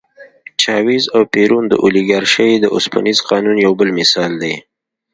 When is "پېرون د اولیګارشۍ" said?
1.33-2.51